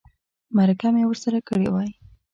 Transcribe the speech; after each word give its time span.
مرکه 0.55 0.87
مې 0.93 1.03
ورسره 1.07 1.39
کړې 1.47 1.67
وای. 1.71 1.91